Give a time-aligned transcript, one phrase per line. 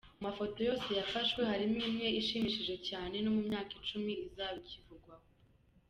[0.17, 5.27] Mu mafoto yose yafashwe, harimo imwe ishimishije cyane no mu myaka icumi izaba ikivugwaho.